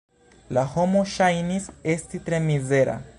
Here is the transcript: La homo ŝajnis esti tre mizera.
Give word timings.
La 0.57 0.63
homo 0.71 1.03
ŝajnis 1.17 1.69
esti 1.97 2.25
tre 2.31 2.41
mizera. 2.51 3.01